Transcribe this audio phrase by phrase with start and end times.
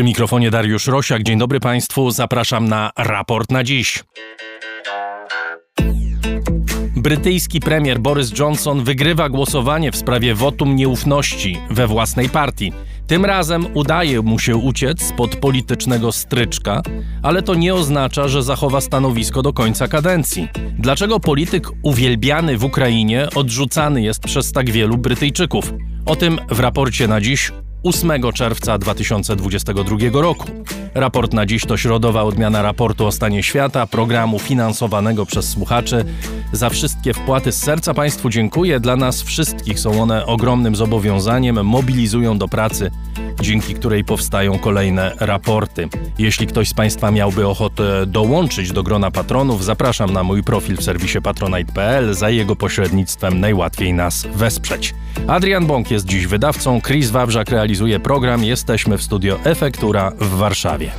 [0.00, 1.22] Przy mikrofonie Dariusz Rosiak.
[1.22, 2.10] Dzień dobry Państwu.
[2.10, 4.04] Zapraszam na raport na dziś.
[6.96, 12.72] Brytyjski premier Boris Johnson wygrywa głosowanie w sprawie wotum nieufności we własnej partii.
[13.06, 16.82] Tym razem udaje mu się uciec spod politycznego stryczka,
[17.22, 20.48] ale to nie oznacza, że zachowa stanowisko do końca kadencji.
[20.78, 25.72] Dlaczego polityk uwielbiany w Ukrainie odrzucany jest przez tak wielu Brytyjczyków?
[26.06, 27.52] O tym w raporcie na dziś
[27.82, 30.46] 8 czerwca 2022 roku.
[30.94, 36.04] Raport na dziś to środowa odmiana raportu o stanie świata, programu finansowanego przez słuchaczy.
[36.52, 38.80] Za wszystkie wpłaty z serca Państwu dziękuję.
[38.80, 42.90] Dla nas wszystkich są one ogromnym zobowiązaniem, mobilizują do pracy,
[43.40, 45.88] dzięki której powstają kolejne raporty.
[46.18, 50.82] Jeśli ktoś z Państwa miałby ochotę dołączyć do grona patronów, zapraszam na mój profil w
[50.82, 52.14] serwisie patronite.pl.
[52.14, 54.94] Za jego pośrednictwem najłatwiej nas wesprzeć.
[55.26, 57.69] Adrian Bąk jest dziś wydawcą, Chris Wawrzak realizuje
[58.02, 58.44] program.
[58.44, 60.90] Jesteśmy w studio Efektura w Warszawie.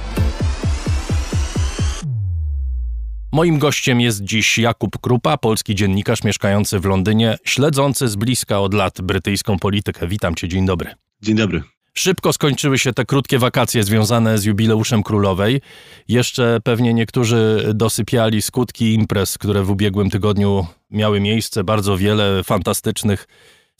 [3.33, 8.73] Moim gościem jest dziś Jakub Krupa, polski dziennikarz mieszkający w Londynie, śledzący z bliska od
[8.73, 10.07] lat brytyjską politykę.
[10.07, 10.89] Witam cię, dzień dobry.
[11.21, 11.63] Dzień dobry.
[11.93, 15.61] Szybko skończyły się te krótkie wakacje związane z jubileuszem królowej.
[16.07, 21.63] Jeszcze pewnie niektórzy dosypiali skutki imprez, które w ubiegłym tygodniu miały miejsce.
[21.63, 23.27] Bardzo wiele fantastycznych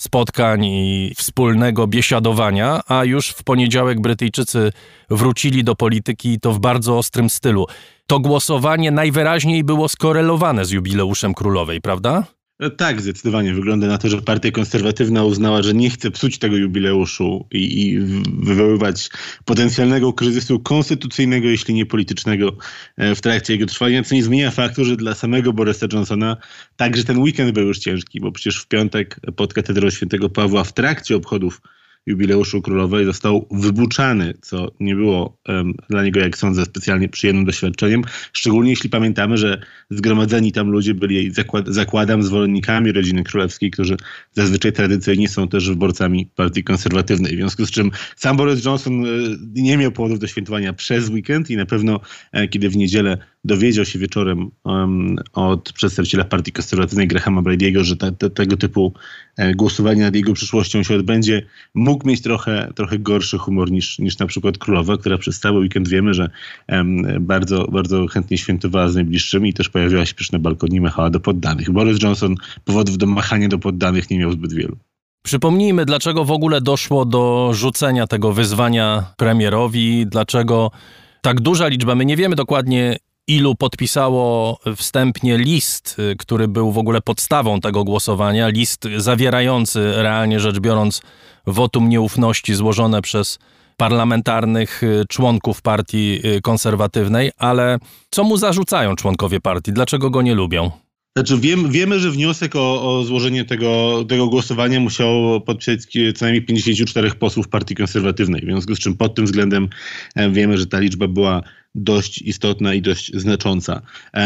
[0.02, 4.72] spotkań i wspólnego biesiadowania, a już w poniedziałek Brytyjczycy
[5.10, 7.66] wrócili do polityki to w bardzo ostrym stylu.
[8.08, 12.24] To głosowanie najwyraźniej było skorelowane z jubileuszem królowej, prawda?
[12.62, 13.54] E, tak, zdecydowanie.
[13.54, 18.00] Wygląda na to, że partia konserwatywna uznała, że nie chce psuć tego jubileuszu i, i
[18.44, 19.10] wywoływać
[19.46, 22.58] potencjalnego kryzysu konstytucyjnego, jeśli nie politycznego
[22.98, 26.38] e, w trakcie jego trwania, co nie zmienia faktu, że dla samego Borisa Johnsona
[26.76, 30.74] także ten weekend był już ciężki, bo przecież w piątek pod katedrą świętego Pawła w
[30.74, 31.62] trakcie obchodów
[32.06, 38.02] jubileuszu królowej został wybuczany, co nie było um, dla niego, jak sądzę, specjalnie przyjemnym doświadczeniem.
[38.34, 43.98] Szczególnie jeśli pamiętamy, że zgromadzeni tam ludzie byli, zakład, zakładam, zwolennikami rodziny królewskiej, którzy
[44.32, 47.34] zazwyczaj tradycyjnie są też wyborcami partii konserwatywnej.
[47.34, 49.08] W związku z czym sam Boris Johnson e,
[49.54, 52.00] nie miał powodów do świętowania przez weekend i na pewno,
[52.32, 57.98] e, kiedy w niedzielę dowiedział się wieczorem um, od przedstawiciela partii konserwatywnej Grahama Brady'ego, że
[57.98, 58.94] te, tego typu
[59.38, 64.20] e, głosowanie nad jego przyszłością się odbędzie, mógł mieć trochę, trochę gorszy humor niż, niż
[64.20, 66.30] na przykład królowa, która przez cały weekend wiemy, że
[67.20, 71.20] bardzo, bardzo chętnie świętowała z najbliższymi i też pojawiała się przecież na balkonie machała do
[71.20, 71.72] poddanych.
[71.72, 72.36] Boris Johnson
[72.66, 74.78] powodów do machania do poddanych nie miał zbyt wielu.
[75.24, 80.72] Przypomnijmy, dlaczego w ogóle doszło do rzucenia tego wyzwania premierowi, dlaczego
[81.22, 82.98] tak duża liczba, my nie wiemy dokładnie
[83.28, 90.40] ilu podpisało wstępnie list, y, który był w ogóle podstawą tego głosowania, list zawierający realnie
[90.40, 91.02] rzecz biorąc
[91.48, 93.40] wotum nieufności złożone przez
[93.78, 97.80] parlamentarnych y, członków partii y, konserwatywnej, ale
[98.10, 99.74] co mu zarzucają członkowie partii?
[99.74, 100.72] Dlaczego go nie lubią?
[101.18, 101.38] Znaczy
[101.70, 105.80] wiemy, że wniosek o, o, złożenie tego, tego głosowania musiało podpisać
[106.16, 109.70] co najmniej 54 posłów partii konserwatywnej, w związku z czym pod tym względem
[110.16, 111.44] e, wiemy, że ta liczba była
[111.76, 113.82] dość istotna i dość znacząca.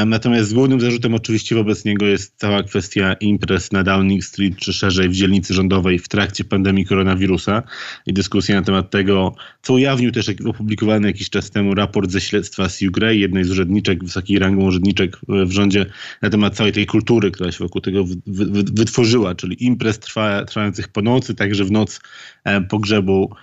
[0.05, 5.09] Natomiast głównym zarzutem oczywiście wobec niego jest cała kwestia imprez na Downing Street, czy szerzej
[5.09, 7.63] w dzielnicy rządowej w trakcie pandemii koronawirusa
[8.05, 12.69] i dyskusja na temat tego, co ujawnił też opublikowany jakiś czas temu raport ze śledztwa
[12.69, 15.85] Sue Gray, jednej z urzędniczek, wysokiej rangą urzędniczek w rządzie,
[16.21, 18.05] na temat całej tej kultury, która się wokół tego
[18.73, 22.01] wytworzyła, czyli imprez trwa, trwających po nocy, także w noc
[22.69, 23.35] pogrzebu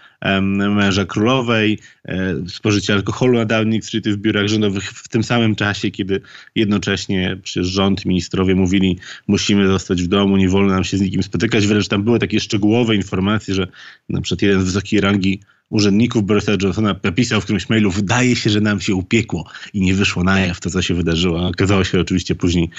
[0.42, 5.90] męża królowej, e, spożycie alkoholu na Downing Street w biurach rządowych w tym samym czasie,
[5.90, 6.20] kiedy
[6.54, 11.22] jednocześnie przecież rząd, ministrowie mówili, musimy zostać w domu, nie wolno nam się z nikim
[11.22, 11.66] spotykać.
[11.66, 13.66] Wręcz tam były takie szczegółowe informacje, że
[14.08, 15.40] na przykład jeden z wysokiej rangi
[15.70, 19.94] urzędników Borisa Johnsona napisał w którymś mailu, wydaje się, że nam się upiekło i nie
[19.94, 21.48] wyszło na jaw to, co się wydarzyło.
[21.48, 22.70] Okazało się oczywiście później,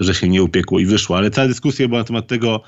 [0.00, 2.62] że się nie upiekło i wyszło, ale cała dyskusja była na temat tego,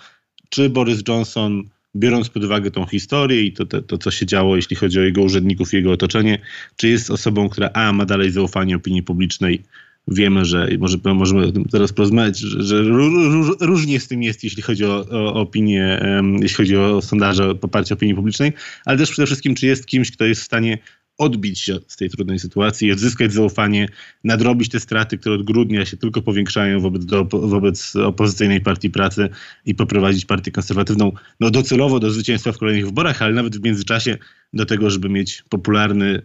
[0.49, 1.65] czy Boris Johnson
[1.97, 5.03] biorąc pod uwagę tą historię i to, to, to, co się działo, jeśli chodzi o
[5.03, 6.39] jego urzędników i jego otoczenie,
[6.77, 9.63] czy jest osobą, która A ma dalej zaufanie opinii publicznej,
[10.09, 14.85] wiemy, że może, możemy teraz porozmawiać, że, że róż, różnie z tym jest, jeśli chodzi
[14.85, 16.01] o, o opinię,
[16.41, 18.53] jeśli chodzi o sondaże poparcia opinii publicznej,
[18.85, 20.79] ale też przede wszystkim, czy jest kimś, kto jest w stanie
[21.19, 23.89] odbić się z tej trudnej sytuacji, odzyskać zaufanie,
[24.25, 29.29] nadrobić te straty, które od grudnia się tylko powiększają wobec, do, wobec opozycyjnej partii pracy
[29.67, 34.19] i poprowadzić partię konserwatywną no docelowo do zwycięstwa w kolejnych wyborach, ale nawet w międzyczasie
[34.53, 36.23] do tego, żeby mieć popularny,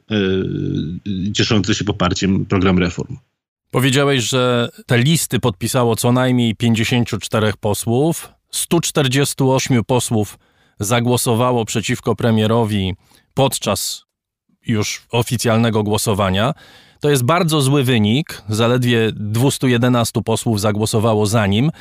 [1.06, 3.18] yy, cieszący się poparciem program reform.
[3.72, 10.40] Powiedziałeś, że te listy podpisało co najmniej 54 posłów, 148 posłów
[10.80, 12.94] zagłosowało przeciwko premierowi
[13.34, 14.09] podczas
[14.66, 16.54] już oficjalnego głosowania.
[17.00, 18.44] To jest bardzo zły wynik.
[18.50, 21.72] Zaledwie 211 posłów zagłosowało za nim.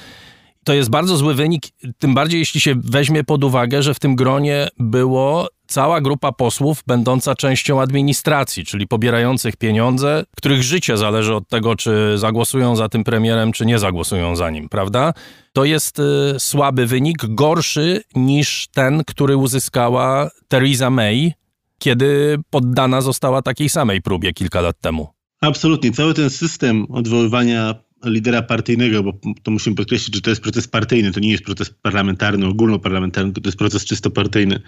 [0.65, 1.65] To jest bardzo zły wynik,
[1.99, 6.83] tym bardziej jeśli się weźmie pod uwagę, że w tym gronie było cała grupa posłów
[6.87, 13.05] będąca częścią administracji, czyli pobierających pieniądze, których życie zależy od tego, czy zagłosują za tym
[13.05, 15.13] premierem, czy nie zagłosują za nim, prawda?
[15.53, 16.03] To jest y,
[16.39, 21.33] słaby wynik, gorszy niż ten, który uzyskała Theresa May,
[21.79, 25.09] kiedy poddana została takiej samej próbie kilka lat temu.
[25.41, 25.93] Absolutnie.
[25.93, 27.75] Cały ten system odwoływania
[28.05, 31.71] lidera partyjnego, bo to musimy podkreślić, że to jest proces partyjny, to nie jest proces
[31.83, 34.61] parlamentarny, ogólnoparlamentarny, to jest proces czysto partyjny.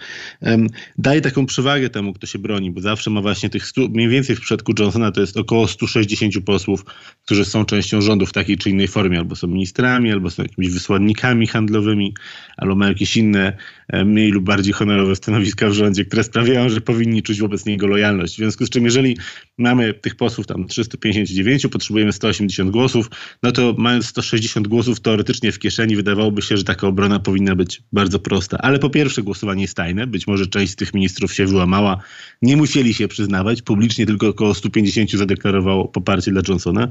[0.97, 4.35] daje taką przewagę temu, kto się broni, bo zawsze ma właśnie tych 100, mniej więcej
[4.35, 6.85] w przypadku Johnsona to jest około 160 posłów,
[7.25, 10.69] którzy są częścią rządu w takiej czy innej formie, albo są ministrami, albo są jakimiś
[10.69, 12.13] wysłannikami handlowymi,
[12.57, 13.57] albo mają jakieś inne
[14.05, 18.33] mniej lub bardziej honorowe stanowiska w rządzie, które sprawiają, że powinni czuć wobec niego lojalność.
[18.33, 19.17] W związku z czym, jeżeli
[19.57, 23.09] mamy tych posłów tam 359, potrzebujemy 180 głosów,
[23.43, 27.81] no to mając 160 głosów teoretycznie w kieszeni, wydawałoby się, że taka obrona powinna być
[27.93, 28.57] bardzo prosta.
[28.57, 30.07] Ale po pierwsze, głosowanie jest tajne.
[30.07, 31.97] Być może część z tych ministrów się wyłamała.
[32.41, 33.61] Nie musieli się przyznawać.
[33.61, 36.87] Publicznie tylko około 150 zadeklarowało poparcie dla Johnsona.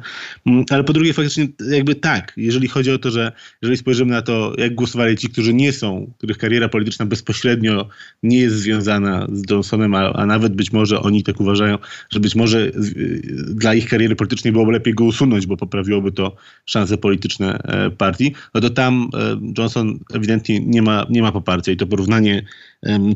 [0.46, 3.32] Mm, ale po drugie, faktycznie jakby tak, jeżeli chodzi o to, że
[3.62, 7.88] jeżeli spojrzymy na to, jak głosowali ci, którzy nie są, których kariera polityczna bezpośrednio
[8.22, 11.78] nie jest związana z Johnsonem, a, a nawet być może oni tak uważają,
[12.10, 13.22] że być może y,
[13.54, 16.36] dla ich kariery politycznej byłoby lepiej go usunąć, bo poprawiłoby to to
[16.66, 21.72] szanse polityczne e, partii, no to tam e, Johnson ewidentnie nie ma, nie ma poparcia
[21.72, 22.44] i to porównanie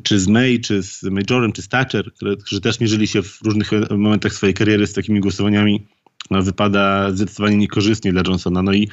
[0.03, 2.11] czy z May, czy z Majorem, czy z Thatcher,
[2.45, 5.87] którzy też mierzyli się w różnych momentach swojej kariery z takimi głosowaniami,
[6.31, 8.63] no, wypada zdecydowanie niekorzystnie dla Johnsona.
[8.63, 8.89] No i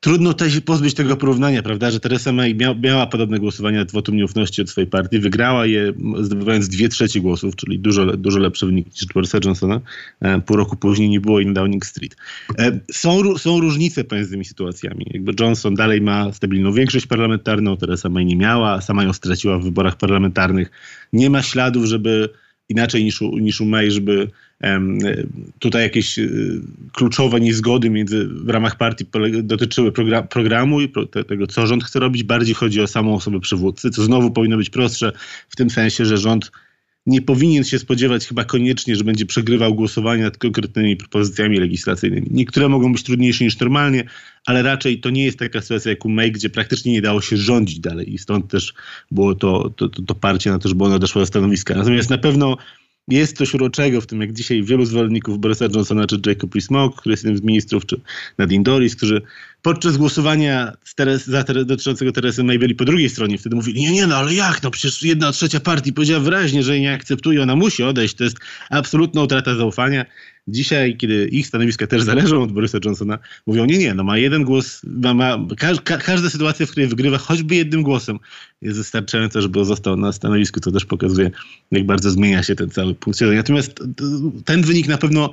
[0.00, 4.62] Trudno też pozbyć tego porównania, prawda, że Teresa May miała, miała podobne głosowania wotum nieufności
[4.62, 9.06] od swojej partii, wygrała je zdobywając dwie trzecie głosów, czyli dużo, dużo lepsze wyniki niż
[9.14, 9.80] Borisa Johnsona.
[10.20, 12.16] E, pół roku później nie było na Downing Street.
[12.58, 15.06] E, są, są różnice pomiędzy tymi sytuacjami.
[15.10, 19.64] Jakby Johnson dalej ma stabilną większość parlamentarną, Teresa May nie miała, sama ją straciła w
[19.64, 20.70] wyborach parlamentarnych.
[21.12, 22.28] Nie ma śladów, żeby
[22.70, 24.30] inaczej niż u, niż u May, żeby
[25.58, 26.60] tutaj jakieś y,
[26.92, 29.06] kluczowe niezgody między, w ramach partii
[29.42, 32.22] dotyczyły program, programu i pro, te, tego, co rząd chce robić.
[32.22, 35.12] Bardziej chodzi o samą osobę przywódcy, co znowu powinno być prostsze
[35.48, 36.50] w tym sensie, że rząd
[37.06, 42.26] nie powinien się spodziewać chyba koniecznie, że będzie przegrywał głosowanie nad konkretnymi propozycjami legislacyjnymi.
[42.30, 44.04] Niektóre mogą być trudniejsze niż normalnie,
[44.46, 47.36] ale raczej to nie jest taka sytuacja jak u May, gdzie praktycznie nie dało się
[47.36, 48.74] rządzić dalej i stąd też
[49.10, 51.74] było to, to, to, to parcie na to, żeby ona doszła do stanowiska.
[51.74, 52.56] Natomiast na pewno
[53.08, 57.12] jest coś uroczego w tym, jak dzisiaj wielu zwolenników Borisa Johnsona, czy Jacob Rees-Mogg, który
[57.12, 58.00] jest jednym z ministrów, czy
[58.38, 59.22] Nadine Doris, którzy
[59.62, 63.38] podczas głosowania Teres, za, dotyczącego Teresy May byli po drugiej stronie.
[63.38, 64.62] Wtedy mówili, nie, nie, no ale jak?
[64.62, 68.14] No przecież jedna trzecia partii powiedziała wyraźnie, że jej nie akceptuje, ona musi odejść.
[68.14, 68.36] To jest
[68.70, 70.04] absolutna utrata zaufania.
[70.50, 74.44] Dzisiaj, kiedy ich stanowiska też zależą od Borysa Johnsona, mówią, nie, nie, no ma jeden
[74.44, 75.38] głos, ma, ma
[75.84, 78.18] ka, każda sytuacja, w której wygrywa choćby jednym głosem
[78.62, 81.30] jest wystarczająca, żeby został na stanowisku, co też pokazuje,
[81.70, 83.20] jak bardzo zmienia się ten cały punkt.
[83.20, 83.82] Natomiast
[84.44, 85.30] ten wynik na pewno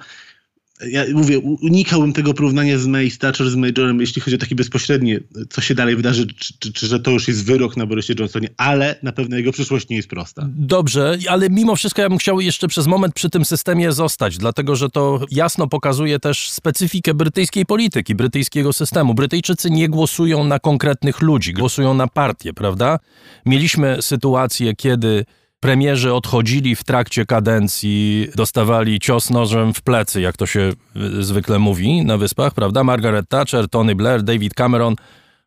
[0.86, 5.20] ja mówię, unikałbym tego porównania z May, Thatcher, z Majorem, jeśli chodzi o takie bezpośrednie,
[5.50, 8.50] co się dalej wydarzy, czy, czy, czy, że to już jest wyrok na Borysie Johnsonie,
[8.58, 10.50] ale na pewno jego przyszłość nie jest prosta.
[10.50, 14.76] Dobrze, ale mimo wszystko ja bym chciał jeszcze przez moment przy tym systemie zostać, dlatego
[14.76, 19.14] że to jasno pokazuje też specyfikę brytyjskiej polityki, brytyjskiego systemu.
[19.14, 23.00] Brytyjczycy nie głosują na konkretnych ludzi, głosują na partie, prawda?
[23.46, 25.26] Mieliśmy sytuację, kiedy
[25.60, 30.72] premierzy odchodzili w trakcie kadencji, dostawali cios nożem w plecy, jak to się
[31.20, 32.84] y, zwykle mówi na wyspach, prawda?
[32.84, 34.96] Margaret Thatcher, Tony Blair, David Cameron.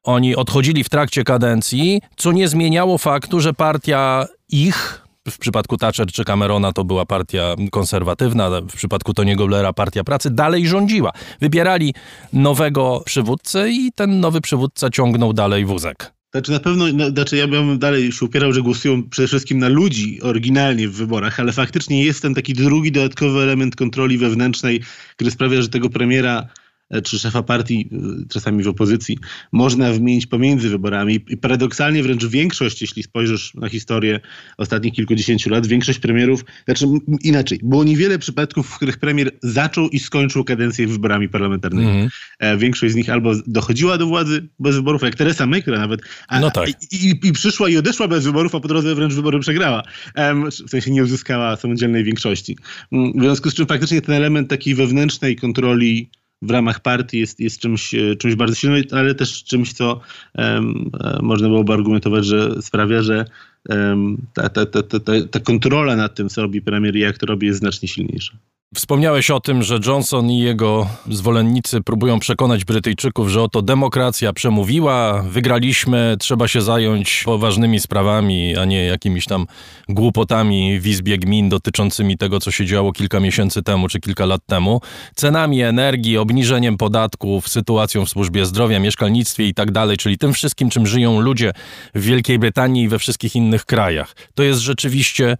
[0.02, 6.06] Oni odchodzili w trakcie kadencji, co nie zmieniało faktu, że partia ich, w przypadku Thatcher
[6.06, 11.12] czy Camerona to była partia konserwatywna, w przypadku Tony'ego Blaira partia pracy, dalej rządziła.
[11.40, 11.94] Wybierali
[12.32, 16.19] nowego przywódcę i ten nowy przywódca ciągnął dalej wózek.
[16.32, 19.68] Znaczy na pewno, no, znaczy ja bym dalej się upierał, że głosują przede wszystkim na
[19.68, 24.80] ludzi oryginalnie w wyborach, ale faktycznie jest ten taki drugi dodatkowy element kontroli wewnętrznej,
[25.16, 26.48] który sprawia, że tego premiera
[27.04, 29.18] czy szefa partii, e, czasami w opozycji,
[29.52, 31.20] można wymienić pomiędzy wyborami.
[31.28, 34.20] I paradoksalnie wręcz większość, jeśli spojrzysz na historię
[34.58, 36.86] ostatnich kilkudziesięciu lat, większość premierów, znaczy
[37.22, 41.90] inaczej, było niewiele przypadków, w których premier zaczął i skończył kadencję wyborami parlamentarnymi.
[41.90, 42.58] Mm -hmm.
[42.58, 46.40] Większość z nich albo dochodziła do władzy bez wyborów, jak Teresa May, która nawet a,
[46.40, 46.68] no tak.
[46.68, 49.82] i, i, i, przyszła i odeszła bez wyborów, a po drodze wręcz wybory przegrała.
[50.66, 52.56] W sensie nie uzyskała samodzielnej większości.
[52.92, 56.10] Mm, w związku z czym faktycznie ten element takiej wewnętrznej kontroli
[56.42, 60.00] w ramach partii jest, jest czymś, e, czymś bardzo silnym, ale też czymś, co
[60.38, 60.90] um,
[61.22, 63.24] można byłoby argumentować, że sprawia, że
[63.68, 67.26] um, ta, ta, ta, ta, ta kontrola nad tym, co robi premier i jak to
[67.26, 68.32] robi, jest znacznie silniejsza.
[68.74, 75.22] Wspomniałeś o tym, że Johnson i jego zwolennicy próbują przekonać Brytyjczyków, że oto demokracja przemówiła,
[75.22, 79.46] wygraliśmy, trzeba się zająć poważnymi sprawami, a nie jakimiś tam
[79.88, 84.40] głupotami w Izbie Gmin dotyczącymi tego, co się działo kilka miesięcy temu czy kilka lat
[84.46, 84.80] temu,
[85.14, 90.70] cenami energii, obniżeniem podatków, sytuacją w służbie zdrowia, mieszkalnictwie i tak dalej, czyli tym wszystkim,
[90.70, 91.52] czym żyją ludzie
[91.94, 94.16] w Wielkiej Brytanii i we wszystkich innych krajach.
[94.34, 95.36] To jest rzeczywiście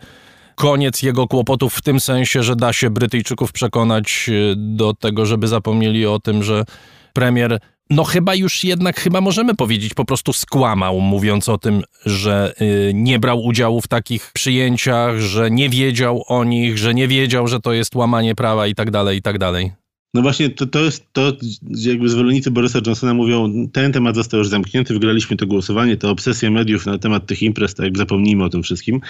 [0.61, 5.49] koniec jego kłopotów w tym sensie, że da się Brytyjczyków przekonać e, do tego, żeby
[5.49, 6.65] zapomnieli o tym, że
[7.13, 7.59] premier
[7.91, 12.93] no chyba już jednak, chyba możemy powiedzieć, po prostu skłamał, mówiąc o tym, że y,
[12.95, 17.61] nie brał udziału w takich przyjęciach, że nie wiedział o nich, że nie wiedział, że
[17.61, 19.73] to jest łamanie prawa i tak dalej, i tak dalej.
[20.15, 24.49] No właśnie, to, to jest to, jakby zwolennicy Borysa Johnsona mówią, ten temat został już
[24.49, 28.63] zamknięty, wygraliśmy to głosowanie, to obsesja mediów na temat tych imprez, tak zapomnijmy o tym
[28.63, 29.01] wszystkim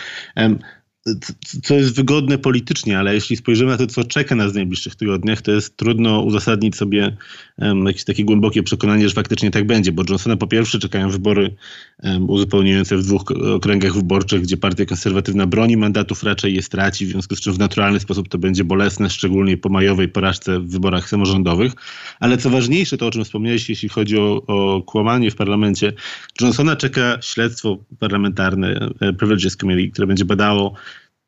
[1.63, 5.43] co jest wygodne politycznie, ale jeśli spojrzymy na to, co czeka nas w najbliższych tygodniach,
[5.43, 7.17] to jest trudno uzasadnić sobie
[7.59, 11.55] um, jakieś takie głębokie przekonanie, że faktycznie tak będzie, bo Johnsona po pierwsze czekają wybory
[12.03, 13.23] um, uzupełniające w dwóch
[13.55, 17.59] okręgach wyborczych, gdzie partia konserwatywna broni mandatów, raczej je straci, w związku z czym w
[17.59, 21.73] naturalny sposób to będzie bolesne, szczególnie po majowej porażce w wyborach samorządowych.
[22.21, 25.93] Ale co ważniejsze, to o czym wspomniałeś, jeśli chodzi o, o kłamanie w parlamencie,
[26.41, 30.75] Johnsona czeka śledztwo parlamentarne, e, Privileges Committee, które będzie badało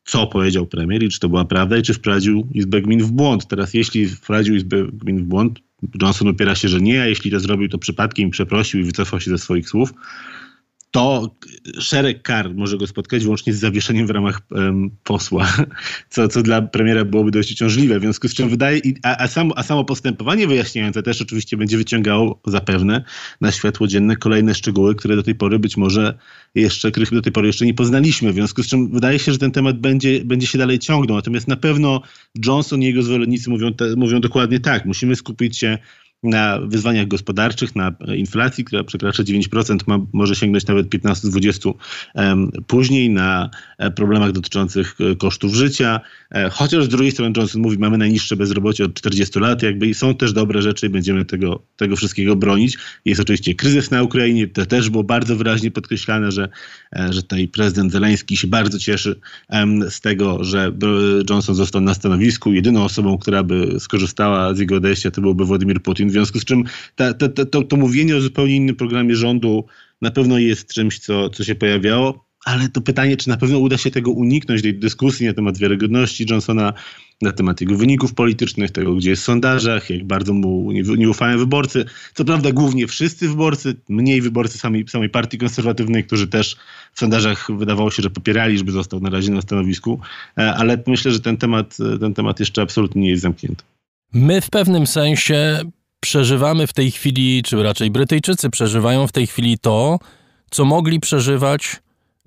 [0.04, 3.46] co powiedział premier i czy to była prawda i czy wprowadził Izbę Gmin w błąd.
[3.46, 5.60] Teraz jeśli wprowadził Izbę Gmin w błąd,
[6.02, 9.30] Johnson opiera się, że nie, a jeśli to zrobił, to przypadkiem przeprosił i wycofał się
[9.30, 9.94] ze swoich słów,
[10.92, 11.36] to
[11.80, 15.52] szereg kar może go spotkać wyłącznie z zawieszeniem w ramach um, posła,
[16.10, 17.98] co, co dla premiera byłoby dość uciążliwe.
[17.98, 21.76] W związku z czym wydaje, a, a, samo, a samo postępowanie wyjaśniające też oczywiście będzie
[21.76, 23.04] wyciągało zapewne
[23.40, 26.18] na światło dzienne kolejne szczegóły, które do tej pory być może
[26.54, 28.32] jeszcze, których do tej pory jeszcze nie poznaliśmy.
[28.32, 31.16] W związku z czym wydaje się, że ten temat będzie, będzie się dalej ciągnął.
[31.16, 32.02] Natomiast na pewno
[32.46, 34.86] Johnson i jego zwolennicy mówią, te, mówią dokładnie tak.
[34.86, 35.78] Musimy skupić się
[36.22, 41.72] na wyzwaniach gospodarczych, na inflacji, która przekracza 9%, ma, może sięgnąć nawet 15-20
[42.14, 46.00] um, później, na e, problemach dotyczących e, kosztów życia.
[46.30, 49.94] E, chociaż z drugiej strony Johnson mówi, mamy najniższe bezrobocie od 40 lat, jakby i
[49.94, 52.78] są też dobre rzeczy i będziemy tego, tego wszystkiego bronić.
[53.04, 56.48] Jest oczywiście kryzys na Ukrainie, to też było bardzo wyraźnie podkreślane, że,
[57.10, 59.20] że tutaj prezydent Zeleński się bardzo cieszy
[59.90, 60.72] z tego, że
[61.30, 62.52] Johnson został na stanowisku.
[62.52, 66.44] Jedyną osobą, która by skorzystała z jego odejścia, to byłby Władimir Putin w związku z
[66.44, 66.64] czym
[66.96, 69.64] ta, ta, ta, to, to mówienie o zupełnie innym programie rządu
[70.02, 73.78] na pewno jest czymś, co, co się pojawiało, ale to pytanie, czy na pewno uda
[73.78, 76.72] się tego uniknąć, tej dyskusji na temat wiarygodności Johnsona,
[77.22, 81.10] na temat jego wyników politycznych, tego, gdzie jest w sondażach, jak bardzo mu nie, nie
[81.10, 81.84] ufają wyborcy.
[82.14, 86.56] Co prawda głównie wszyscy wyborcy, mniej wyborcy samej, samej partii konserwatywnej, którzy też
[86.92, 90.00] w sondażach wydawało się, że popierali, żeby został na razie na stanowisku,
[90.38, 93.64] e, ale myślę, że ten temat, ten temat jeszcze absolutnie nie jest zamknięty.
[94.12, 95.60] My w pewnym sensie
[96.02, 99.98] przeżywamy w tej chwili, czy raczej Brytyjczycy przeżywają w tej chwili to,
[100.50, 101.76] co mogli przeżywać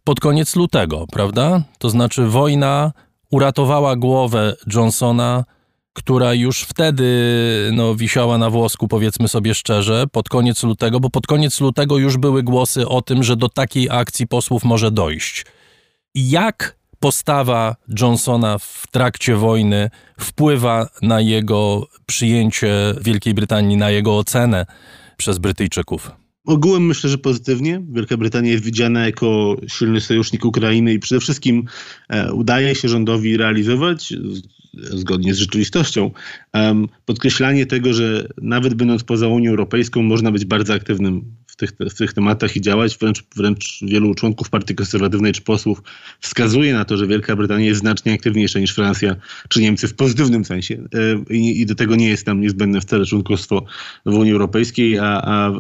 [0.04, 1.64] pod koniec lutego, prawda?
[1.80, 2.92] To znaczy wojna
[3.32, 5.44] uratowała głowę Johnsona,
[5.94, 7.06] która już wtedy
[7.74, 12.18] no, wisiała na włosku, powiedzmy sobie szczerze, pod koniec lutego, bo pod koniec lutego już
[12.18, 15.46] były głosy o tym, że do takiej akcji posłów może dojść.
[16.16, 24.66] Jak postawa Johnsona w trakcie wojny wpływa na jego przyjęcie Wielkiej Brytanii, na jego ocenę
[25.18, 26.12] przez Brytyjczyków?
[26.46, 27.82] Ogółem myślę, że pozytywnie.
[27.92, 31.66] Wielka Brytania jest widziana jako silny sojusznik Ukrainy i przede wszystkim
[32.10, 34.14] e, udaje się rządowi realizować
[34.78, 36.12] zgodnie z rzeczywistością.
[37.06, 41.94] Podkreślanie tego, że nawet będąc poza Unią Europejską można być bardzo aktywnym w tych, w
[41.94, 42.98] tych tematach i działać.
[42.98, 45.84] Wręcz, wręcz wielu członków Partii Konserwatywnej czy posłów
[46.20, 49.16] wskazuje na to, że Wielka Brytania jest znacznie aktywniejsza niż Francja
[49.50, 50.84] czy Niemcy w pozytywnym sensie.
[51.30, 53.66] E, I, i do tego nie jest tam niezbędne wcale członkostwo
[54.06, 55.52] w Unii Europejskiej, a, a,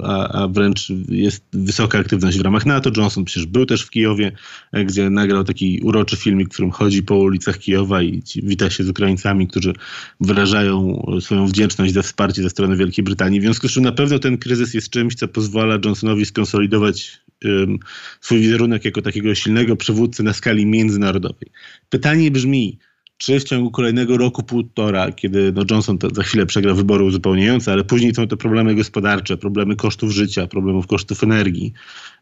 [0.44, 2.92] a, wręcz jest wysoka aktywność w ramach NATO.
[2.98, 4.32] Johnson przecież był też w Kijowie,
[4.72, 8.84] e, gdzie nagrał taki uroczy filmik, w którym chodzi po ulicach Kijowa i wita się
[8.84, 9.74] z Ukraińcami, którzy
[10.20, 13.40] wyrażają swoją wdzięczność za wsparcie ze strony Wielkiej Brytanii.
[13.40, 17.26] W związku z czym na pewno ten kryzys jest czymś, co pozwala Johnsonowi skonsolidować
[18.22, 21.52] swój wizerunek jako takiego silnego przywódcy na skali międzynarodowej.
[21.90, 22.80] Pytanie brzmi,
[23.18, 27.84] czy w ciągu kolejnego roku, półtora, kiedy no Johnson za chwilę przegra wybory uzupełniające, ale
[27.84, 31.74] później są te problemy gospodarcze, problemy kosztów życia, problemów kosztów energii,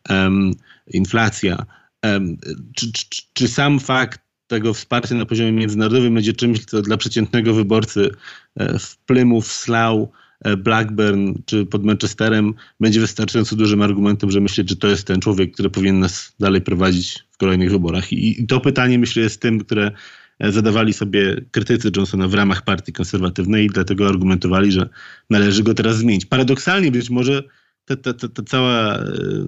[0.10, 0.52] um,
[0.88, 1.66] inflacja.
[2.04, 2.38] Um,
[2.76, 7.54] czy, czy, czy, sam fakt tego wsparcia na poziomie międzynarodowym będzie czymś, co dla przeciętnego
[7.54, 8.10] wyborcy
[8.56, 10.23] e, w Plymouth, Slough, e,
[10.58, 15.54] Blackburn czy pod Manchesterem będzie wystarczająco dużym argumentem, że myśleć, że to jest ten człowiek,
[15.54, 18.14] który powinien nas dalej prowadzić w kolejnych wyborach.
[18.14, 19.92] I, to pytanie myślę jest tym, które
[20.40, 24.90] e, zadawali sobie krytycy Johnsona w ramach partii konserwatywnej i dlatego argumentowali, że
[25.30, 26.26] należy go teraz zmienić.
[26.26, 27.44] Paradoksalnie być może
[27.86, 29.00] to, to, to, to, cała,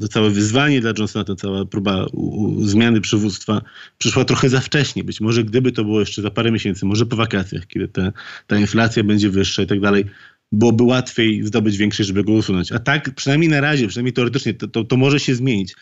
[0.02, 3.62] to całe wyzwanie dla Johnsona, ta cała próba u, u, zmiany przywództwa
[3.98, 5.04] przyszła trochę za wcześnie.
[5.04, 8.12] Być może gdyby to było jeszcze za parę miesięcy, może po wakacjach, kiedy te,
[8.48, 10.06] ta inflacja będzie wyższa i tak dalej,
[10.52, 12.72] byłoby łatwiej zdobyć większość, żeby go usunąć.
[12.72, 15.75] A tak, przynajmniej na razie, przynajmniej teoretycznie, to, to, to może się zmienić.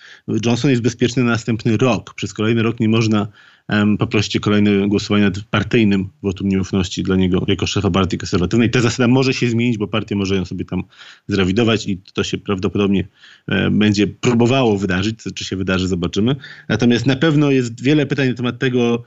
[0.46, 2.14] Johnson jest bezpieczny na następny rok.
[2.14, 3.28] Przez kolejny rok nie można
[3.70, 8.70] um, poprosić o kolejne głosowanie nad partyjnym wotum nieufności dla niego jako szefa partii konserwatywnej.
[8.70, 10.84] Ta zasada może się zmienić, bo partie może ją sobie tam
[11.28, 13.08] zrewidować i to się prawdopodobnie
[13.48, 15.20] e, będzie próbowało wydarzyć.
[15.36, 16.36] Czy się wydarzy, zobaczymy.
[16.70, 19.04] Natomiast na pewno jest wiele pytań na temat tego,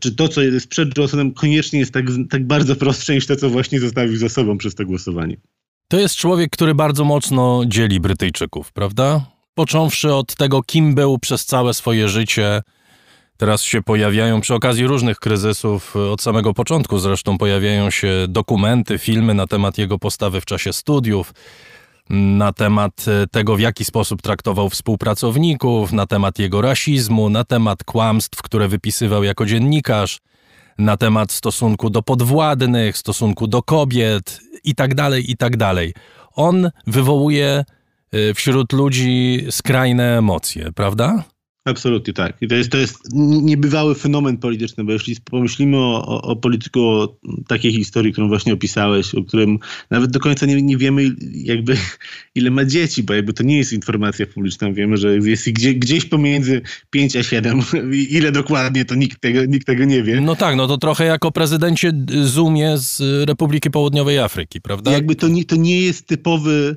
[0.00, 3.50] czy to, co jest przed Johnsonem, koniecznie jest tak, tak bardzo prostsze niż to, co
[3.50, 5.36] właśnie zostawił za sobą przez to głosowanie.
[5.88, 9.26] To jest człowiek, który bardzo mocno dzieli Brytyjczyków, prawda?
[9.54, 12.62] Począwszy od tego, kim był przez całe swoje życie.
[13.36, 19.34] Teraz się pojawiają przy okazji różnych kryzysów, od samego początku zresztą pojawiają się dokumenty, filmy
[19.34, 21.32] na temat jego postawy w czasie studiów
[22.10, 27.84] na temat e, tego, w jaki sposób traktował współpracowników, na temat jego rasizmu, na temat
[27.84, 30.20] kłamstw, które wypisywał jako dziennikarz,
[30.78, 35.58] na temat stosunku do podwładnych, stosunku do kobiet itd., tak itd.
[35.58, 36.02] Tak
[36.34, 37.64] On wywołuje
[38.12, 41.24] e, wśród ludzi skrajne emocje, prawda?
[41.66, 42.36] Absolutnie tak.
[42.40, 42.98] I to jest, to jest
[43.42, 47.16] niebywały fenomen polityczny, bo jeśli pomyślimy o, o, o polityku o
[47.48, 49.58] takiej historii, którą właśnie opisałeś, o którym
[49.90, 51.76] nawet do końca nie, nie wiemy jakby
[52.34, 54.72] ile ma dzieci, bo jakby to nie jest informacja publiczna.
[54.72, 57.60] Wiemy, że jest gdzie, gdzieś pomiędzy 5 a 7.
[58.10, 60.20] Ile dokładnie, to nikt tego, nikt tego nie wie.
[60.20, 61.92] No tak, no to trochę jako prezydencie
[62.22, 64.92] Zoomie z Republiki Południowej Afryki, prawda?
[64.92, 66.76] Jakby to nie, to nie jest typowy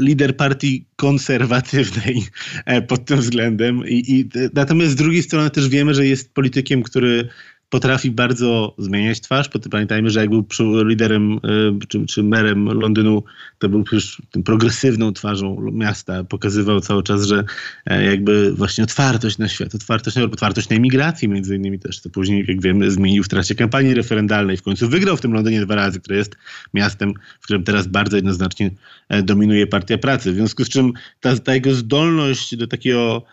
[0.00, 2.22] lider partii konserwatywnej
[2.66, 3.88] e, pod tym względem.
[3.88, 7.28] I, I, natomiast z drugiej strony też wiemy, że jest politykiem, który
[7.74, 9.48] potrafi bardzo zmieniać twarz.
[9.70, 10.46] Pamiętajmy, że jak był
[10.84, 11.38] liderem e,
[11.88, 13.22] czy, czy merem Londynu,
[13.58, 13.84] to był
[14.30, 16.24] tym progresywną twarzą miasta.
[16.24, 17.44] Pokazywał cały czas, że
[17.86, 22.10] e, jakby właśnie otwartość na świat, otwartość na otwartość na emigracji między innymi też, co
[22.10, 24.56] później, jak wiemy, zmienił w trakcie kampanii referendalnej.
[24.56, 26.36] W końcu wygrał w tym Londynie dwa razy, które jest
[26.74, 28.70] miastem, w którym teraz bardzo jednoznacznie
[29.08, 30.32] e, dominuje Partia Pracy.
[30.32, 33.24] W związku z czym ta, ta jego zdolność do takiego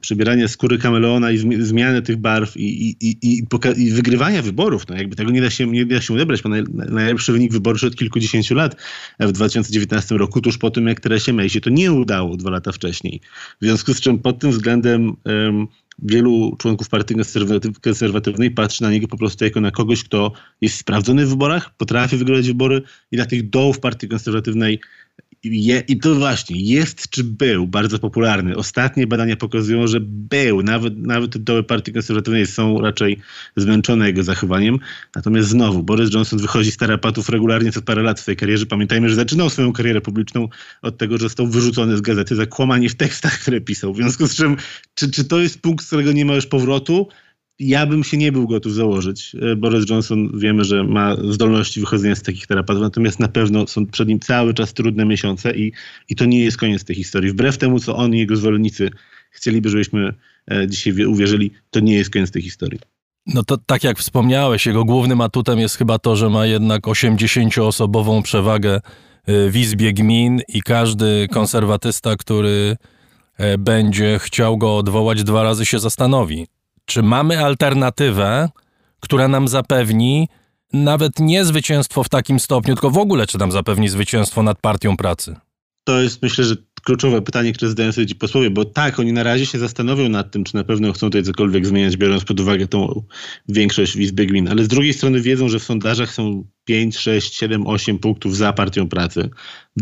[0.00, 3.42] przybieranie skóry kameleona i zmiany tych barw i, i, i,
[3.76, 4.88] i, wygrywania wyborów.
[4.88, 6.42] No jakby tego nie da się, nie da się odebrać.
[6.72, 8.76] Najlepszy wynik wyborczy od kilkudziesięciu lat
[9.20, 12.72] w 2019 roku, tuż po tym, jak Teresie May się to nie udało dwa lata
[12.72, 13.20] wcześniej.
[13.60, 15.66] W związku z czym pod tym względem um,
[15.98, 17.14] wielu członków partii
[17.82, 22.16] konserwatywnej patrzy na niego po prostu jako na kogoś, kto jest sprawdzony w wyborach, potrafi
[22.16, 24.80] wygrać wybory i dla tych dołów partii konserwatywnej
[25.44, 28.56] je, I to właśnie, jest czy był bardzo popularny.
[28.56, 30.62] Ostatnie badania pokazują, że był.
[30.62, 33.18] Nawet, nawet doły partii konserwatywnej są raczej
[33.56, 34.78] zmęczone jego zachowaniem.
[35.16, 38.66] Natomiast znowu, Boris Johnson wychodzi z tarapatów regularnie co parę lat w swojej karierze.
[38.66, 40.48] Pamiętajmy, że zaczynał swoją karierę publiczną
[40.82, 43.92] od tego, że został wyrzucony z gazety za kłamanie w tekstach, które pisał.
[43.92, 44.56] W związku z czym,
[44.94, 47.08] czy, czy to jest punkt, z którego nie ma już powrotu?
[47.68, 49.36] Ja bym się nie był gotów założyć.
[49.52, 53.86] E, Boris Johnson wiemy, że ma zdolności wychodzenia z takich terapatów, natomiast na pewno są
[53.86, 55.72] przed nim cały czas trudne miesiące i,
[56.08, 57.30] i to nie jest koniec tej historii.
[57.30, 58.90] Wbrew temu, co on i jego zwolennicy
[59.30, 60.14] chcieliby, żebyśmy
[60.50, 62.80] e, dzisiaj uwierzyli, to nie jest koniec tej historii.
[63.26, 68.22] No to tak jak wspomniałeś, jego głównym atutem jest chyba to, że ma jednak 80-osobową
[68.22, 68.80] przewagę
[69.26, 72.76] e, w Izbie Gmin i każdy konserwatysta, który
[73.58, 76.46] będzie chciał go odwołać, dwa razy się zastanowi.
[76.84, 78.48] Czy mamy alternatywę,
[79.00, 80.28] która nam zapewni
[80.72, 84.96] nawet nie zwycięstwo w takim stopniu, tylko w ogóle czy nam zapewni zwycięstwo nad partią
[84.96, 85.36] pracy?
[85.84, 89.22] To jest myślę, że kluczowe pytanie, które zadają sobie ci posłowie, bo tak, oni na
[89.22, 92.68] razie się zastanowią nad tym, czy na pewno chcą tutaj cokolwiek zmieniać, biorąc pod uwagę
[92.68, 93.02] tą
[93.48, 97.34] większość w Izbie Gmin, ale z drugiej strony wiedzą, że w sondażach są 5, 6,
[97.34, 99.30] 7, 8 punktów za partią pracy.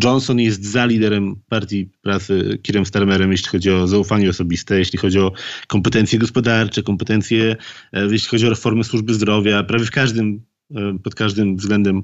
[0.05, 5.19] Johnson jest za liderem partii pracy Kirem Starmerem, jeśli chodzi o zaufanie osobiste, jeśli chodzi
[5.19, 5.33] o
[5.69, 7.57] kompetencje gospodarcze, kompetencje,
[7.93, 10.43] e, jeśli chodzi o reformy służby zdrowia, prawie w każdym
[10.75, 12.03] e, pod każdym względem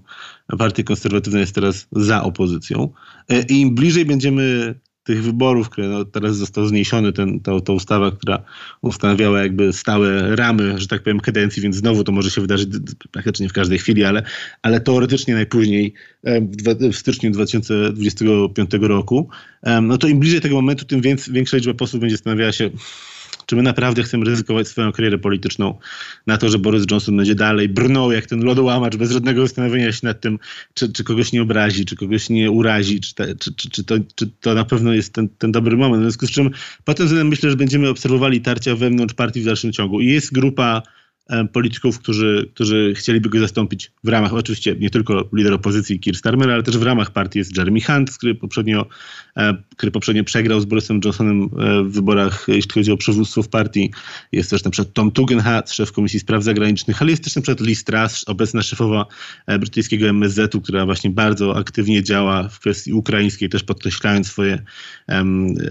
[0.59, 2.93] partia konserwatywna jest teraz za opozycją.
[3.29, 4.75] E, I im bliżej będziemy
[5.07, 8.42] tych wyborów, które no, teraz został zniesiony ten, ta, ta ustawa, która
[8.83, 12.69] ustanawiała jakby stałe ramy, że tak powiem, kadencji, więc znowu to może się wydarzyć
[13.12, 14.23] praktycznie w każdej chwili, ale,
[14.62, 19.29] ale teoretycznie najpóźniej w, w styczniu 2025 roku,
[19.83, 22.71] no to im bliżej tego momentu, tym więcej, większa liczba posłów będzie zastanawiała się,
[23.47, 25.79] Czy my naprawdę chcemy ryzykować swoją karierę polityczną
[26.27, 30.07] na to, że Boris Johnson będzie dalej brnął jak ten lodołamacz bez żadnego zastanowienia się
[30.07, 30.39] nad tym,
[30.75, 33.95] czy, czy kogoś nie obrazi, czy kogoś nie urazi, czy, te, czy, czy, czy, to,
[34.15, 36.03] czy to na pewno jest ten, ten dobry moment.
[36.03, 36.51] W związku z czym
[36.85, 40.01] potem myślę, że będziemy obserwowali tarcia wewnątrz partii w dalszym ciągu.
[40.01, 40.83] I jest grupa
[41.53, 46.51] polityków, którzy, którzy chcieliby go zastąpić w ramach, oczywiście nie tylko lider opozycji Keir Starmer,
[46.51, 48.87] ale też w ramach partii jest Jeremy Hunt, który poprzednio,
[49.37, 53.49] e, który poprzednio przegrał z Borysem Johnsonem e, w wyborach, jeśli chodzi o przywództwo w
[53.49, 53.91] partii.
[54.33, 57.69] Jest też na przykład Tom Tugendhat, szef Komisji Spraw Zagranicznych, ale jest też na przykład
[57.69, 59.07] Liz Truss, obecna szefowa
[59.47, 64.62] brytyjskiego MSZ-u, która właśnie bardzo aktywnie działa w kwestii ukraińskiej, też podkreślając swoje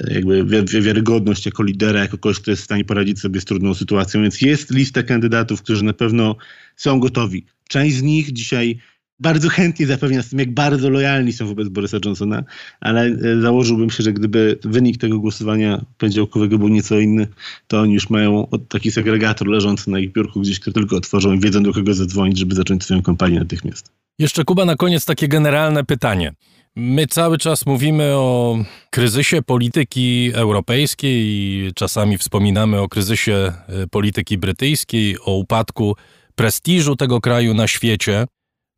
[0.07, 0.45] jakby
[0.81, 4.21] wiarygodność jako lidera, jako kogoś, kto jest w stanie poradzić sobie z trudną sytuacją.
[4.21, 6.35] Więc jest lista kandydatów, kandydatów, którzy na pewno
[6.75, 7.45] są gotowi.
[7.69, 8.79] Część z nich dzisiaj
[9.19, 12.43] bardzo chętnie zapewnia z tym, jak bardzo lojalni są wobec Borysa Johnsona,
[12.81, 17.27] ale e, założyłbym się, że gdyby wynik tego głosowania poniedziałkowego był nieco inny,
[17.67, 21.39] to oni już mają taki segregator leżący na ich biurku gdzieś, który tylko otworzą i
[21.39, 23.91] wiedzą, do kogo zadzwonić, żeby zacząć swoją kampanię natychmiast.
[24.19, 26.33] Jeszcze Kuba, na koniec takie generalne pytanie.
[26.77, 28.57] My cały czas mówimy o
[28.89, 35.95] kryzysie polityki europejskiej i czasami wspominamy o kryzysie e, polityki brytyjskiej, o upadku
[36.35, 38.25] prestiżu tego kraju na świecie.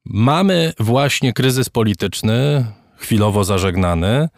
[0.06, 2.66] Mamy właśnie kryzys polityczny,
[2.98, 4.30] chwilowo zażegnany,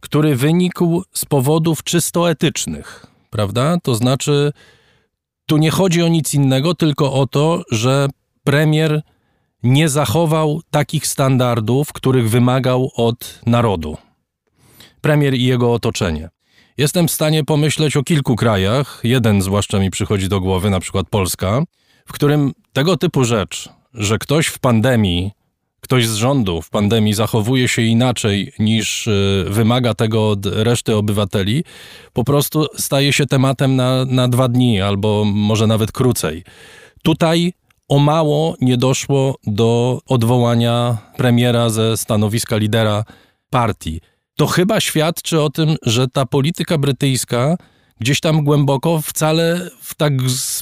[0.00, 3.78] który wynikł z powodów czysto etycznych, prawda?
[3.82, 4.52] To znaczy,
[5.46, 8.08] tu nie chodzi o nic innego, tylko o to, że
[8.44, 9.02] premier
[9.66, 13.96] nie zachował takich standardów, których wymagał od narodu.
[15.00, 16.28] Premier i jego otoczenie.
[16.76, 21.06] Jestem w stanie pomyśleć o kilku krajach, jeden zwłaszcza mi przychodzi do głowy, na przykład
[21.10, 21.62] Polska,
[22.06, 25.30] w którym tego typu rzecz, że ktoś w pandemii,
[25.80, 31.64] ktoś z rządu w pandemii zachowuje się inaczej niż y, wymaga tego od reszty obywateli,
[32.12, 36.44] po prostu staje się tematem na, na dwa dni albo może nawet krócej.
[37.02, 37.52] Tutaj
[37.88, 43.04] o mało nie doszło do odwołania premiera ze stanowiska lidera
[43.50, 44.00] partii.
[44.36, 47.56] To chyba świadczy o tym, że ta polityka brytyjska
[48.00, 50.12] gdzieś tam głęboko wcale w tak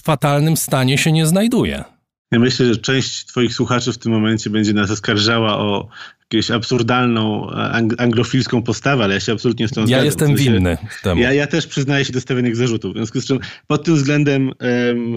[0.02, 1.84] fatalnym stanie się nie znajduje.
[2.32, 5.88] Ja myślę, że część Twoich słuchaczy w tym momencie będzie nas oskarżała o
[6.36, 9.98] jakąś absurdalną, ang anglofilską postawę, ale ja się absolutnie z tą zgadzam.
[9.98, 11.20] Ja jestem winny temu.
[11.20, 12.92] Ja, ja też przyznaję się do stawianych zarzutów.
[12.92, 15.16] W związku z czym pod tym względem um,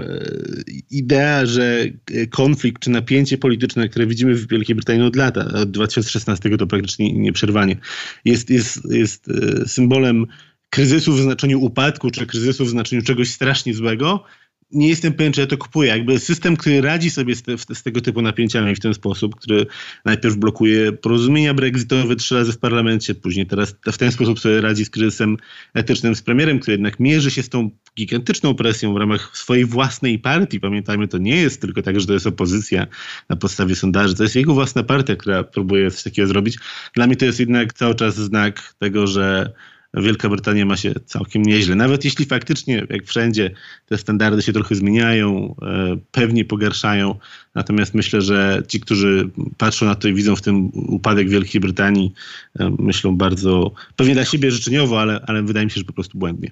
[0.91, 1.83] idea, że
[2.29, 7.13] konflikt czy napięcie polityczne, które widzimy w Wielkiej Brytanii od lata, od 2016 to praktycznie
[7.13, 7.77] nieprzerwanie,
[8.25, 10.25] jest, jest, jest e, symbolem
[10.69, 14.23] kryzysu w znaczeniu upadku, czy kryzysu w znaczeniu czegoś strasznie złego,
[14.71, 15.89] nie jestem pewien, czy ja to kupuję.
[15.89, 19.65] Jakby system, który radzi sobie z, te, z, tego typu napięciami w ten sposób, który
[20.05, 24.85] najpierw blokuje porozumienia brexitowe trzy razy w parlamencie, później teraz w ten sposób sobie radzi
[24.85, 25.37] z kryzysem
[25.73, 30.19] etycznym z premierem, który jednak mierzy się z tą gigantyczną presją w ramach swojej własnej
[30.19, 30.59] partii.
[30.59, 32.87] Pamiętajmy, to nie jest tylko tak, że to jest opozycja
[33.29, 36.57] na podstawie sondaży, to jest jego własna partia, która próbuje coś takiego zrobić.
[36.93, 39.53] Dla mnie to jest jednak cały czas znak tego, że
[40.01, 41.75] Wielka Brytania ma się całkiem nieźle.
[41.75, 43.51] Nawet jeśli faktycznie, jak wszędzie,
[43.85, 47.15] te standardy się trochę zmieniają, e, pewnie pogarszają.
[47.55, 52.13] Natomiast myślę, że ci, którzy patrzą na to i widzą w tym upadek Wielkiej Brytanii,
[52.59, 56.17] e, myślą bardzo, pewnie dla siebie życzeniowo, ale, ale wydaje mi się, że po prostu
[56.17, 56.51] błędnie.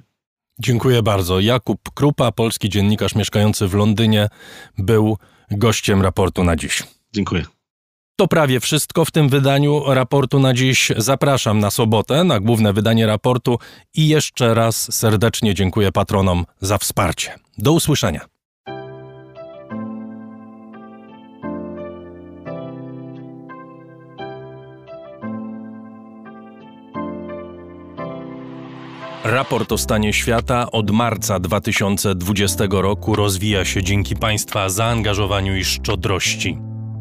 [0.60, 1.40] Dziękuję bardzo.
[1.40, 4.28] Jakub Krupa, polski dziennikarz mieszkający w Londynie,
[4.78, 5.18] był
[5.52, 6.84] gościem raportu na dziś.
[7.14, 7.55] Dziękuję.
[8.18, 10.92] To prawie wszystko w tym wydaniu raportu na dziś.
[10.98, 13.60] Zapraszam na sobotę na główne wydanie raportu
[13.94, 17.36] i jeszcze raz serdecznie dziękuję patronom za wsparcie.
[17.58, 18.26] Do usłyszenia.
[29.24, 36.65] Raport o stanie świata od marca 2020 roku rozwija się dzięki Państwa zaangażowaniu i szczodrości.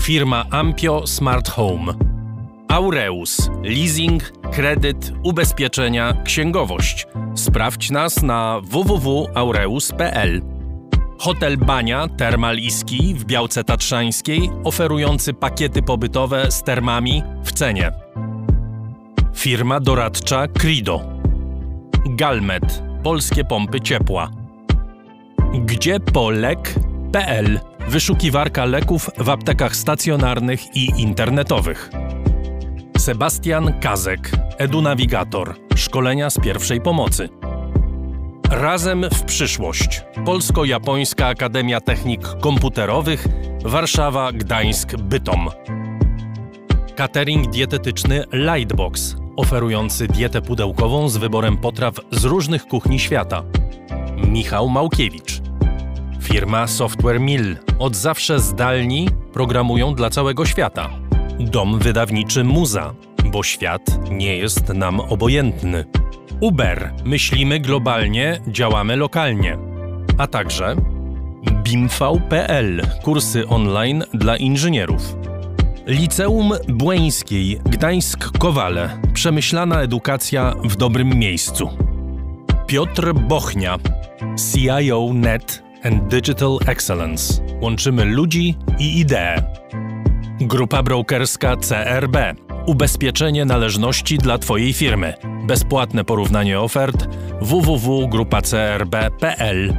[0.00, 1.94] firma Ampio Smart Home,
[2.68, 7.06] Aureus, leasing, kredyt, ubezpieczenia, księgowość.
[7.34, 10.42] Sprawdź nas na www.aureus.pl.
[11.18, 17.92] Hotel Bania Termal Iski w Białce Tatrzańskiej, oferujący pakiety pobytowe z termami w cenie.
[19.34, 21.00] Firma doradcza Crido.
[22.06, 24.30] Galmet polskie pompy ciepła.
[25.54, 31.90] Gdzie polek.pl Wyszukiwarka leków w aptekach stacjonarnych i internetowych.
[32.98, 37.28] Sebastian Kazek, edunawigator, szkolenia z pierwszej pomocy.
[38.50, 40.04] Razem w przyszłość.
[40.24, 43.26] Polsko-Japońska Akademia Technik Komputerowych,
[43.64, 45.48] Warszawa, Gdańsk, Bytom.
[46.96, 53.42] Catering dietetyczny Lightbox, oferujący dietę pudełkową z wyborem potraw z różnych kuchni świata.
[54.16, 55.45] Michał Małkiewicz.
[56.26, 57.56] Firma Software Mill.
[57.78, 60.90] Od zawsze zdalni programują dla całego świata.
[61.40, 65.84] Dom wydawniczy Muza, bo świat nie jest nam obojętny.
[66.40, 66.92] Uber.
[67.04, 69.58] Myślimy globalnie, działamy lokalnie.
[70.18, 70.76] A także
[71.62, 72.82] BIMV.pl.
[73.02, 75.16] Kursy online dla inżynierów.
[75.86, 78.88] Liceum Błeńskiej Gdańsk-Kowale.
[79.12, 81.70] Przemyślana edukacja w dobrym miejscu.
[82.66, 83.78] Piotr Bochnia.
[84.52, 87.42] CIO Net and Digital Excellence.
[87.60, 89.42] Łączymy ludzi i idee.
[90.40, 92.16] Grupa brokerska CRB.
[92.66, 95.14] Ubezpieczenie należności dla Twojej firmy.
[95.46, 97.08] Bezpłatne porównanie ofert
[97.40, 99.76] www.grupacrb.pl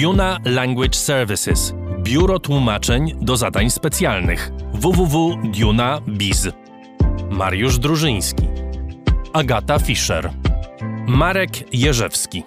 [0.00, 1.74] Duna Language Services.
[1.98, 6.48] Biuro tłumaczeń do zadań specjalnych www.duna.biz
[7.30, 8.46] Mariusz Drużyński
[9.32, 10.30] Agata Fischer
[11.06, 12.42] Marek Jerzewski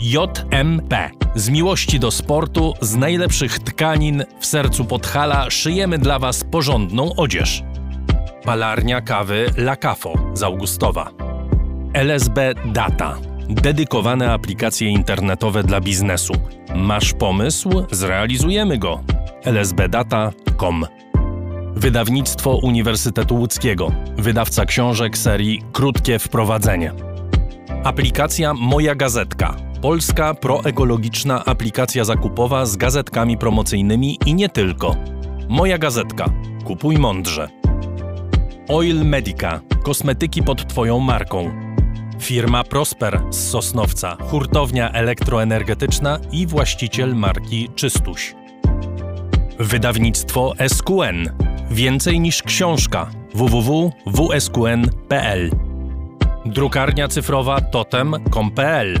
[0.00, 7.14] JMP z miłości do sportu, z najlepszych tkanin w sercu Podhala szyjemy dla Was porządną
[7.16, 7.62] odzież.
[8.44, 11.10] Palarnia kawy La Cafo z Augustowa.
[11.94, 13.18] LSB Data.
[13.48, 16.34] Dedykowane aplikacje internetowe dla biznesu.
[16.74, 17.70] Masz pomysł?
[17.90, 19.00] Zrealizujemy go.
[19.44, 20.86] lsbdata.com
[21.76, 23.92] Wydawnictwo Uniwersytetu Łódzkiego.
[24.16, 26.92] Wydawca książek serii Krótkie Wprowadzenie.
[27.84, 29.65] Aplikacja Moja Gazetka.
[29.82, 34.96] Polska proekologiczna aplikacja zakupowa z gazetkami promocyjnymi i nie tylko.
[35.48, 36.30] Moja Gazetka.
[36.64, 37.48] Kupuj mądrze.
[38.68, 39.60] Oil Medica.
[39.82, 41.50] Kosmetyki pod Twoją marką.
[42.20, 44.16] Firma Prosper z Sosnowca.
[44.20, 48.34] Hurtownia elektroenergetyczna i właściciel marki Czystuś.
[49.58, 51.30] Wydawnictwo SQN.
[51.70, 53.10] Więcej niż książka.
[53.34, 55.50] www.wsqn.pl
[56.46, 59.00] Drukarnia cyfrowa totem.com.pl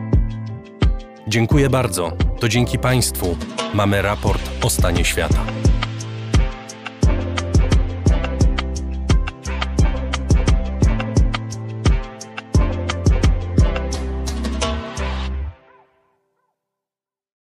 [1.31, 2.11] Dziękuję bardzo.
[2.39, 3.37] To dzięki Państwu
[3.73, 5.45] mamy raport o stanie świata.